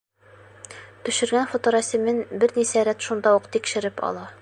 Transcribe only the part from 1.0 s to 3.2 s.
Төшөргән фоторәсемен бер нисә рәт